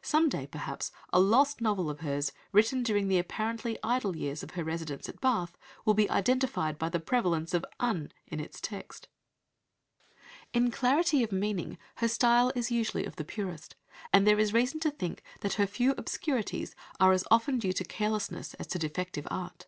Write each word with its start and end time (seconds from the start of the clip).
Some 0.00 0.30
day, 0.30 0.46
perhaps, 0.46 0.90
a 1.12 1.20
lost 1.20 1.60
novel 1.60 1.90
of 1.90 2.00
hers, 2.00 2.32
written 2.50 2.82
during 2.82 3.08
the 3.08 3.18
apparently 3.18 3.78
idle 3.82 4.16
years 4.16 4.42
of 4.42 4.52
her 4.52 4.64
residence 4.64 5.06
at 5.06 5.20
Bath, 5.20 5.58
will 5.84 5.92
be 5.92 6.08
identified 6.08 6.78
by 6.78 6.88
the 6.88 6.98
prevalence 6.98 7.52
of 7.52 7.62
"uns" 7.78 8.10
in 8.26 8.40
its 8.40 8.58
text. 8.58 9.08
In 10.54 10.70
clarity 10.70 11.22
of 11.22 11.30
meaning 11.30 11.76
her 11.96 12.08
style 12.08 12.52
is 12.56 12.70
usually 12.70 13.04
of 13.04 13.16
the 13.16 13.22
purest, 13.24 13.76
and 14.14 14.26
there 14.26 14.38
is 14.40 14.54
reason 14.54 14.80
to 14.80 14.90
think 14.90 15.22
that 15.40 15.52
her 15.60 15.66
few 15.66 15.90
obscurities 15.98 16.74
are 16.98 17.12
as 17.12 17.24
often 17.30 17.58
due 17.58 17.74
to 17.74 17.84
carelessness 17.84 18.54
as 18.54 18.66
to 18.68 18.78
defective 18.78 19.28
art. 19.30 19.66